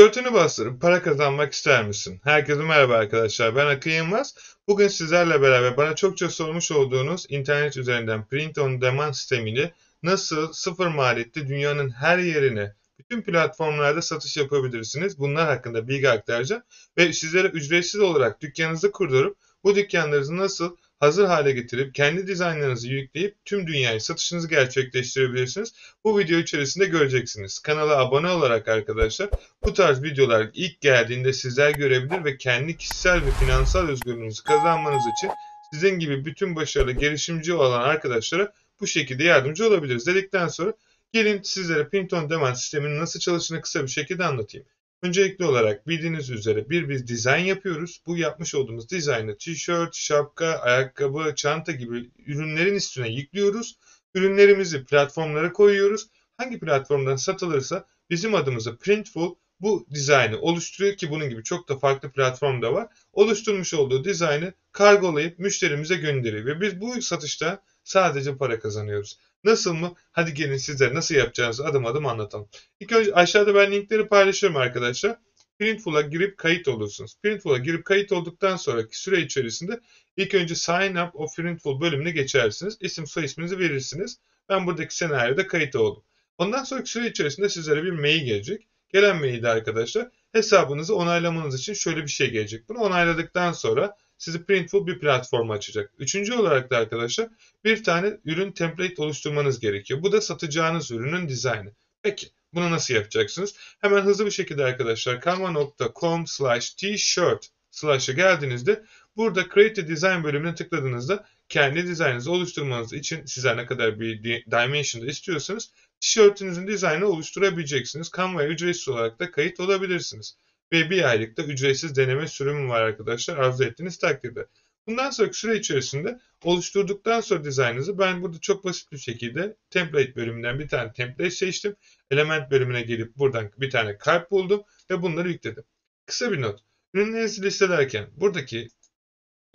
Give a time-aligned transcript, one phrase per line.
[0.00, 2.20] Tişörtünü bastırıp para kazanmak ister misin?
[2.24, 3.56] Herkese merhaba arkadaşlar.
[3.56, 4.34] Ben Akın Yılmaz.
[4.68, 9.72] Bugün sizlerle beraber bana çokça sormuş olduğunuz internet üzerinden print on demand sistemiyle
[10.02, 15.18] nasıl sıfır maliyette dünyanın her yerine bütün platformlarda satış yapabilirsiniz.
[15.18, 16.62] Bunlar hakkında bilgi aktaracağım
[16.96, 23.36] ve sizlere ücretsiz olarak dükkanınızı kurdurup bu dükkanlarınızı nasıl hazır hale getirip kendi dizaynlarınızı yükleyip
[23.44, 25.72] tüm dünyaya satışınızı gerçekleştirebilirsiniz.
[26.04, 27.58] Bu video içerisinde göreceksiniz.
[27.58, 29.30] Kanala abone olarak arkadaşlar
[29.64, 35.30] bu tarz videolar ilk geldiğinde sizler görebilir ve kendi kişisel ve finansal özgürlüğünüzü kazanmanız için
[35.72, 40.72] sizin gibi bütün başarılı girişimci olan arkadaşlara bu şekilde yardımcı olabiliriz dedikten sonra
[41.12, 44.66] gelin sizlere Pinton Demand sisteminin nasıl çalıştığını kısa bir şekilde anlatayım.
[45.02, 48.02] Öncelikli olarak bildiğiniz üzere bir biz dizayn yapıyoruz.
[48.06, 53.78] Bu yapmış olduğumuz dizaynı tişört, şapka, ayakkabı, çanta gibi ürünlerin üstüne yüklüyoruz.
[54.14, 56.06] Ürünlerimizi platformlara koyuyoruz.
[56.36, 62.12] Hangi platformdan satılırsa bizim adımıza Printful bu dizaynı oluşturuyor ki bunun gibi çok da farklı
[62.12, 62.88] platform da var.
[63.12, 69.18] Oluşturmuş olduğu dizaynı kargolayıp müşterimize gönderiyor ve biz bu satışta sadece para kazanıyoruz.
[69.44, 69.94] Nasıl mı?
[70.12, 72.48] Hadi gelin sizlere nasıl yapacağınızı adım adım anlatalım.
[72.80, 75.18] İlk önce aşağıda ben linkleri paylaşıyorum arkadaşlar.
[75.58, 77.16] Printful'a girip kayıt olursunuz.
[77.22, 79.80] Printful'a girip kayıt olduktan sonraki süre içerisinde
[80.16, 82.76] ilk önce Sign Up of Printful bölümüne geçersiniz.
[82.80, 84.18] İsim soy isminizi verirsiniz.
[84.48, 86.02] Ben buradaki senaryoda kayıt oldum.
[86.38, 88.68] Ondan sonraki süre içerisinde sizlere bir mail gelecek.
[88.88, 92.68] Gelen mailde arkadaşlar hesabınızı onaylamanız için şöyle bir şey gelecek.
[92.68, 95.92] Bunu onayladıktan sonra sizi Printful bir platform açacak.
[95.98, 97.28] Üçüncü olarak da arkadaşlar
[97.64, 100.02] bir tane ürün template oluşturmanız gerekiyor.
[100.02, 101.72] Bu da satacağınız ürünün dizaynı.
[102.02, 103.54] Peki bunu nasıl yapacaksınız?
[103.80, 108.84] Hemen hızlı bir şekilde arkadaşlar canva.com slash t-shirt slash'a geldiğinizde
[109.16, 115.06] burada Create a Design bölümüne tıkladığınızda kendi dizaynınızı oluşturmanız için size ne kadar bir dimension'da
[115.06, 118.10] istiyorsanız tişörtünüzün dizaynını oluşturabileceksiniz.
[118.16, 120.36] Canva'ya ücretsiz olarak da kayıt olabilirsiniz
[120.72, 124.46] ve bir aylık da ücretsiz deneme sürümü var arkadaşlar arzu ettiğiniz takdirde.
[124.86, 130.58] Bundan sonraki süre içerisinde oluşturduktan sonra dizaynınızı ben burada çok basit bir şekilde template bölümünden
[130.58, 131.76] bir tane template seçtim.
[132.10, 135.64] Element bölümüne gelip buradan bir tane kalp buldum ve bunları yükledim.
[136.06, 136.60] Kısa bir not.
[136.94, 138.68] Ürünlerinizi listelerken buradaki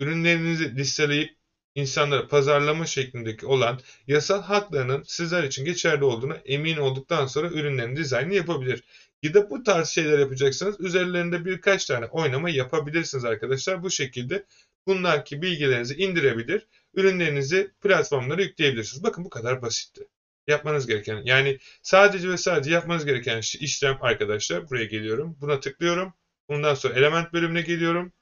[0.00, 1.36] ürünlerinizi listeleyip
[1.74, 8.34] insanlara pazarlama şeklindeki olan yasal haklarının sizler için geçerli olduğuna emin olduktan sonra ürünlerin dizaynını
[8.34, 8.84] yapabilir.
[9.22, 13.82] Gidip bu tarz şeyler yapacaksanız üzerlerinde birkaç tane oynama yapabilirsiniz arkadaşlar.
[13.82, 14.46] Bu şekilde
[14.86, 19.04] bunlarki bilgilerinizi indirebilir, ürünlerinizi platformlara yükleyebilirsiniz.
[19.04, 20.08] Bakın bu kadar basitti.
[20.46, 25.36] Yapmanız gereken yani sadece ve sadece yapmanız gereken işlem arkadaşlar buraya geliyorum.
[25.40, 26.14] Buna tıklıyorum.
[26.48, 28.12] Bundan sonra element bölümüne geliyorum.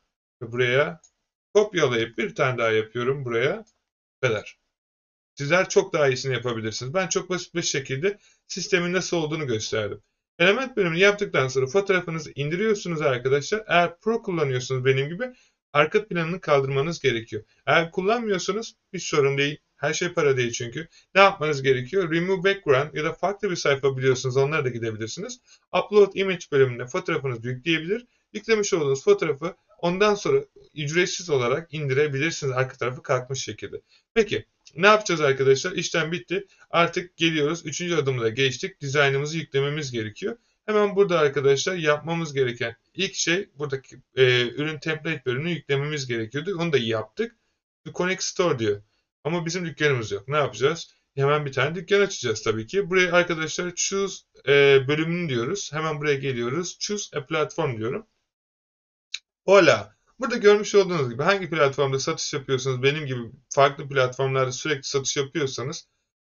[0.43, 1.01] Ve buraya
[1.55, 3.65] kopyalayıp bir tane daha yapıyorum buraya.
[4.23, 4.59] Bu kadar.
[5.35, 6.95] Sizler çok daha iyisini yapabilirsiniz.
[6.95, 8.19] Ben çok basit bir şekilde
[8.49, 10.03] sistemin nasıl olduğunu gösterdim.
[10.39, 13.65] Element bölümünü yaptıktan sonra fotoğrafınızı indiriyorsunuz arkadaşlar.
[13.67, 15.25] Eğer Pro kullanıyorsunuz benim gibi
[15.73, 17.43] arka planını kaldırmanız gerekiyor.
[17.67, 19.59] Eğer kullanmıyorsanız hiç sorun değil.
[19.77, 20.89] Her şey para değil çünkü.
[21.15, 22.13] Ne yapmanız gerekiyor?
[22.13, 25.41] Remove background ya da farklı bir sayfa biliyorsunuz onlara da gidebilirsiniz.
[25.73, 28.07] Upload image bölümüne fotoğrafınızı yükleyebilir.
[28.33, 30.45] Yüklemiş olduğunuz fotoğrafı ondan sonra
[30.75, 33.81] ücretsiz olarak indirebilirsiniz arka tarafı kalkmış şekilde.
[34.15, 34.47] Peki
[34.77, 35.73] ne yapacağız arkadaşlar?
[35.73, 36.47] İşlem bitti.
[36.71, 37.67] Artık geliyoruz.
[37.67, 38.81] Üçüncü adımda geçtik.
[38.81, 40.37] Dizaynımızı yüklememiz gerekiyor.
[40.67, 46.57] Hemen burada arkadaşlar yapmamız gereken ilk şey buradaki e, ürün template bölümünü yüklememiz gerekiyordu.
[46.59, 47.37] Onu da yaptık.
[47.95, 48.83] Connect Store diyor.
[49.25, 50.29] Ama bizim dükkanımız yok.
[50.29, 50.95] Ne yapacağız?
[51.15, 52.91] Hemen bir tane dükkan açacağız tabii ki.
[52.91, 54.53] Buraya arkadaşlar choose e,
[54.89, 55.73] bölümünü diyoruz.
[55.73, 56.79] Hemen buraya geliyoruz.
[56.79, 58.07] Choose a platform diyorum.
[59.45, 59.94] Hola.
[60.19, 65.89] Burada görmüş olduğunuz gibi hangi platformda satış yapıyorsanız benim gibi farklı platformlarda sürekli satış yapıyorsanız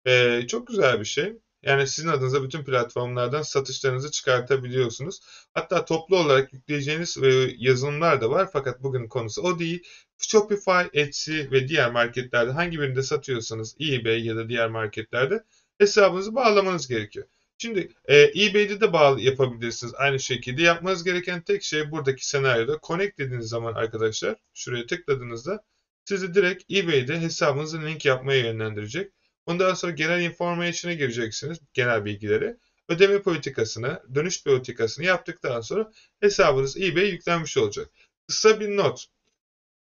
[0.06, 1.32] e, çok güzel bir şey.
[1.62, 5.20] Yani sizin adınıza bütün platformlardan satışlarınızı çıkartabiliyorsunuz.
[5.54, 9.82] Hatta toplu olarak yükleyeceğiniz e, yazılımlar da var fakat bugün konusu o değil.
[10.18, 15.44] Shopify, Etsy ve diğer marketlerde hangi birinde satıyorsanız eBay ya da diğer marketlerde
[15.78, 17.26] hesabınızı bağlamanız gerekiyor.
[17.58, 20.62] Şimdi e, eBay'de de bağlı yapabilirsiniz aynı şekilde.
[20.62, 25.64] Yapmanız gereken tek şey buradaki senaryoda connect dediğiniz zaman arkadaşlar şuraya tıkladığınızda
[26.04, 29.12] sizi direkt eBay'de hesabınızı link yapmaya yönlendirecek.
[29.46, 31.58] Ondan sonra genel information'a gireceksiniz.
[31.72, 32.56] Genel bilgileri.
[32.88, 37.88] Ödeme politikasını, dönüş politikasını yaptıktan sonra hesabınız eBay yüklenmiş olacak.
[38.28, 39.06] Kısa bir not.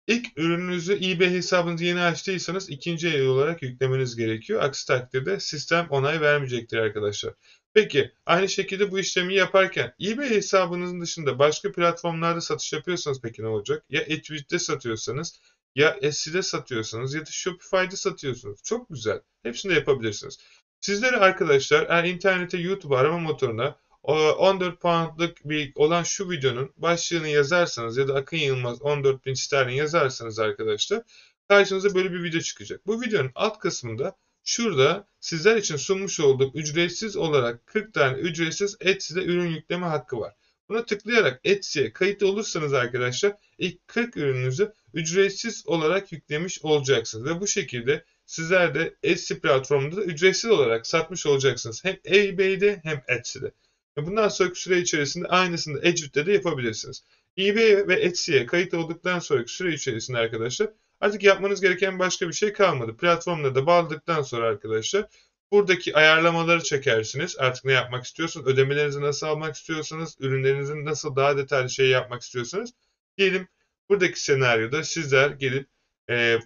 [0.06, 4.62] İlk ürününüzü eBay hesabınızı yeni açtıysanız ikinci el olarak yüklemeniz gerekiyor.
[4.62, 7.34] Aksi takdirde sistem onay vermeyecektir arkadaşlar.
[7.74, 13.46] Peki aynı şekilde bu işlemi yaparken eBay hesabınızın dışında başka platformlarda satış yapıyorsanız peki ne
[13.46, 13.84] olacak?
[13.90, 15.40] Ya Etsy'de satıyorsanız
[15.74, 18.62] ya Etsy'de satıyorsanız ya da Shopify'de satıyorsunuz.
[18.62, 19.20] Çok güzel.
[19.42, 20.38] Hepsini de yapabilirsiniz.
[20.80, 27.28] Sizlere arkadaşlar eğer internete YouTube arama motoruna O 14 poundlık bir olan şu videonun başlığını
[27.28, 31.02] yazarsanız ya da Akın Yılmaz 14 bin sterlin yazarsanız arkadaşlar
[31.48, 32.86] karşınıza böyle bir video çıkacak.
[32.86, 39.24] Bu videonun alt kısmında şurada sizler için sunmuş olduğum ücretsiz olarak 40 tane ücretsiz Etsy'de
[39.24, 40.34] ürün yükleme hakkı var.
[40.68, 47.24] Buna tıklayarak Etsy'ye kayıt olursanız arkadaşlar ilk 40 ürününüzü ücretsiz olarak yüklemiş olacaksınız.
[47.24, 51.84] Ve bu şekilde sizler de Etsy platformunda da ücretsiz olarak satmış olacaksınız.
[51.84, 53.52] Hem eBay'de hem Etsy'de.
[53.96, 57.04] Bundan sonraki süre içerisinde aynısını Edgewood'de de yapabilirsiniz.
[57.38, 60.68] eBay ve Etsy'ye kayıt olduktan sonraki süre içerisinde arkadaşlar
[61.00, 62.96] artık yapmanız gereken başka bir şey kalmadı.
[62.96, 65.06] Platformla da bağladıktan sonra arkadaşlar
[65.52, 67.36] buradaki ayarlamaları çekersiniz.
[67.38, 68.46] Artık ne yapmak istiyorsunuz?
[68.46, 72.70] Ödemelerinizi nasıl almak istiyorsanız, ürünlerinizin nasıl daha detaylı şey yapmak istiyorsanız.
[73.18, 73.48] Diyelim
[73.88, 75.68] buradaki senaryoda sizler gelip
[76.10, 76.38] e,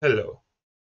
[0.00, 0.42] hello.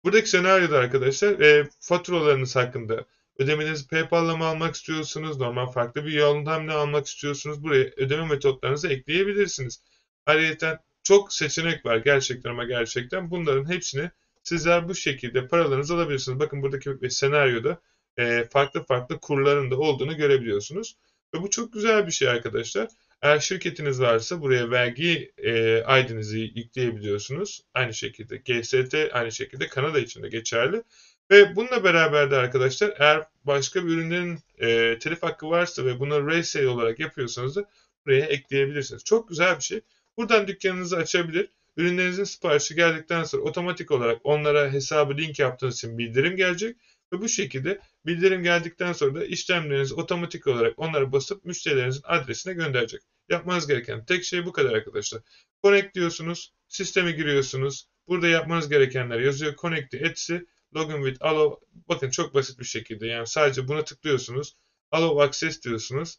[0.04, 3.04] Buradaki senaryoda arkadaşlar e, faturalarınız hakkında
[3.38, 5.36] ödemelerinizi PayPal'la mı almak istiyorsunuz?
[5.36, 7.62] Normal farklı bir yöntemle almak istiyorsunuz?
[7.62, 9.82] Buraya ödeme metotlarınızı ekleyebilirsiniz.
[10.26, 10.80] Ayrıca
[11.10, 13.30] çok seçenek var gerçekten ama gerçekten.
[13.30, 14.10] Bunların hepsini
[14.42, 16.40] sizler bu şekilde paralarınızı alabilirsiniz.
[16.40, 17.80] Bakın buradaki senaryoda
[18.18, 20.96] e, farklı farklı kurların da olduğunu görebiliyorsunuz.
[21.34, 22.88] Ve bu çok güzel bir şey arkadaşlar.
[23.22, 27.60] Eğer şirketiniz varsa buraya vergi e, ID'nizi yükleyebiliyorsunuz.
[27.74, 30.82] Aynı şekilde GST aynı şekilde Kanada için de geçerli.
[31.30, 36.26] Ve bununla beraber de arkadaşlar eğer başka bir ürünlerin e, telif hakkı varsa ve bunu
[36.26, 37.64] resale olarak yapıyorsanız da
[38.06, 39.04] buraya ekleyebilirsiniz.
[39.04, 39.80] Çok güzel bir şey.
[40.16, 41.50] Buradan dükkanınızı açabilir.
[41.76, 46.76] Ürünlerinizin siparişi geldikten sonra otomatik olarak onlara hesabı link yaptığınız için bildirim gelecek.
[47.12, 53.00] Ve bu şekilde bildirim geldikten sonra da işlemlerinizi otomatik olarak onlara basıp müşterilerinizin adresine gönderecek.
[53.28, 55.22] Yapmanız gereken tek şey bu kadar arkadaşlar.
[55.62, 57.88] Connect diyorsunuz, sisteme giriyorsunuz.
[58.08, 59.56] Burada yapmanız gerekenler yazıyor.
[59.56, 60.34] Connect Etsy,
[60.74, 61.66] Login with Allow.
[61.88, 64.56] Bakın çok basit bir şekilde yani sadece buna tıklıyorsunuz.
[64.90, 66.18] Allow Access diyorsunuz.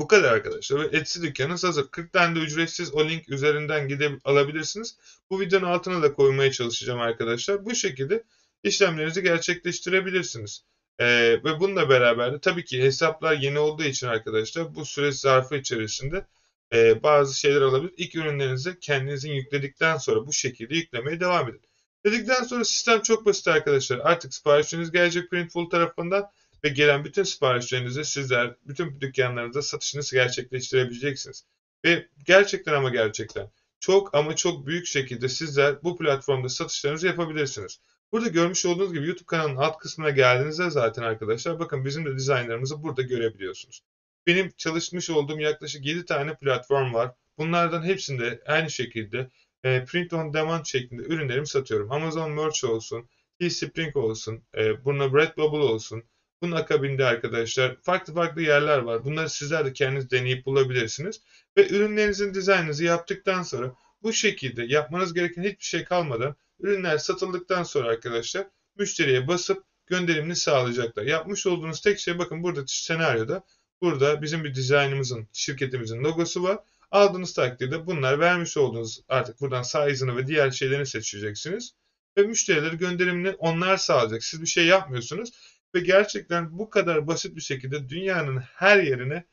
[0.00, 0.80] Bu kadar arkadaşlar.
[0.80, 1.88] Ve Etsy dükkanınız hazır.
[1.88, 4.96] 40 tane de ücretsiz o link üzerinden gidip alabilirsiniz.
[5.30, 7.64] Bu videonun altına da koymaya çalışacağım arkadaşlar.
[7.64, 8.24] Bu şekilde
[8.62, 10.64] işlemlerinizi gerçekleştirebilirsiniz.
[10.98, 11.06] Ee,
[11.44, 16.26] ve bununla beraber de tabii ki hesaplar yeni olduğu için arkadaşlar bu süreç zarfı içerisinde
[16.74, 17.94] e, bazı şeyler alabilir.
[17.96, 21.62] İlk ürünlerinizi kendinizin yükledikten sonra bu şekilde yüklemeye devam edin.
[22.04, 23.98] Dedikten sonra sistem çok basit arkadaşlar.
[23.98, 26.30] Artık siparişiniz gelecek Printful tarafından
[26.64, 31.44] ve gelen bütün siparişlerinizi sizler bütün dükkanlarınızda satışınızı gerçekleştirebileceksiniz.
[31.84, 37.80] Ve gerçekten ama gerçekten çok ama çok büyük şekilde sizler bu platformda satışlarınızı yapabilirsiniz.
[38.12, 42.82] Burada görmüş olduğunuz gibi YouTube kanalının alt kısmına geldiğinizde zaten arkadaşlar bakın bizim de dizaynlarımızı
[42.82, 43.82] burada görebiliyorsunuz.
[44.26, 47.14] Benim çalışmış olduğum yaklaşık 7 tane platform var.
[47.38, 49.30] Bunlardan hepsinde aynı şekilde
[49.64, 51.92] e, print on demand şeklinde ürünlerimi satıyorum.
[51.92, 53.08] Amazon Merch olsun,
[53.38, 56.04] Teespring olsun, e, buna Redbubble olsun.
[56.42, 59.04] Bunun akabinde arkadaşlar farklı farklı yerler var.
[59.04, 61.20] Bunları sizler de kendiniz deneyip bulabilirsiniz.
[61.56, 67.88] Ve ürünlerinizin dizaynınızı yaptıktan sonra bu şekilde yapmanız gereken hiçbir şey kalmadan ürünler satıldıktan sonra
[67.88, 68.46] arkadaşlar
[68.76, 71.02] müşteriye basıp gönderimini sağlayacaklar.
[71.02, 73.44] Yapmış olduğunuz tek şey bakın burada senaryoda
[73.80, 76.58] burada bizim bir dizaynımızın, şirketimizin logosu var.
[76.90, 81.74] Aldığınız takdirde bunlar vermiş olduğunuz artık buradan size'ını ve diğer şeylerini seçeceksiniz.
[82.16, 84.24] Ve müşterileri gönderimini onlar sağlayacak.
[84.24, 85.30] Siz bir şey yapmıyorsunuz.
[85.74, 89.24] Ve gerçekten bu kadar basit bir şekilde dünyanın her yerine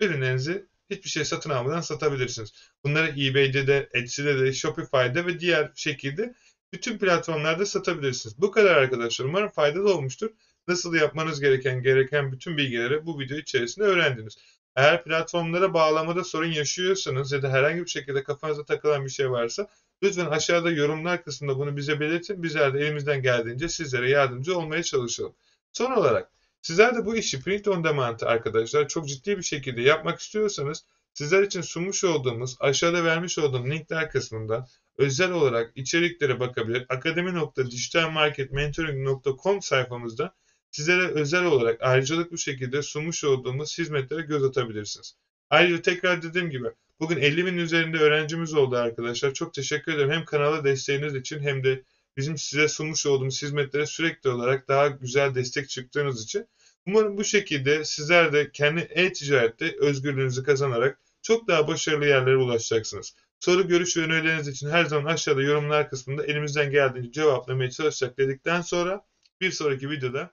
[0.00, 2.52] ürünlerinizi hiçbir şey satın almadan satabilirsiniz.
[2.84, 6.34] Bunları eBay'de de, Etsy'de de, Shopify'de ve diğer şekilde
[6.72, 8.38] bütün platformlarda satabilirsiniz.
[8.38, 9.26] Bu kadar arkadaşlar.
[9.26, 10.30] Umarım faydalı olmuştur.
[10.68, 14.36] Nasıl yapmanız gereken gereken bütün bilgileri bu video içerisinde öğrendiniz.
[14.76, 19.68] Eğer platformlara bağlamada sorun yaşıyorsanız ya da herhangi bir şekilde kafanıza takılan bir şey varsa
[20.02, 22.42] lütfen aşağıda yorumlar kısmında bunu bize belirtin.
[22.42, 25.34] Bizler de elimizden geldiğince sizlere yardımcı olmaya çalışalım.
[25.78, 26.30] Son olarak
[26.62, 31.42] sizler de bu işi print on demand arkadaşlar çok ciddi bir şekilde yapmak istiyorsanız sizler
[31.42, 34.66] için sunmuş olduğumuz aşağıda vermiş olduğum linkler kısmında
[34.96, 36.86] özel olarak içeriklere bakabilir.
[36.88, 40.34] akademi.dijitalmarketmentoring.com sayfamızda
[40.70, 45.16] sizlere özel olarak ayrıcalıklı şekilde sunmuş olduğumuz hizmetlere göz atabilirsiniz.
[45.50, 46.68] Ayrıca tekrar dediğim gibi
[47.00, 49.34] bugün 50 bin üzerinde öğrencimiz oldu arkadaşlar.
[49.34, 51.82] Çok teşekkür ederim hem kanala desteğiniz için hem de
[52.18, 56.46] bizim size sunmuş olduğumuz hizmetlere sürekli olarak daha güzel destek çıktığınız için.
[56.86, 63.14] Umarım bu şekilde sizler de kendi e-ticarette özgürlüğünüzü kazanarak çok daha başarılı yerlere ulaşacaksınız.
[63.40, 68.60] Soru, görüş ve önerileriniz için her zaman aşağıda yorumlar kısmında elimizden geldiğince cevaplamaya çalışacak dedikten
[68.60, 69.06] sonra
[69.40, 70.30] bir sonraki videoda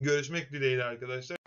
[0.00, 1.43] görüşmek dileğiyle arkadaşlar.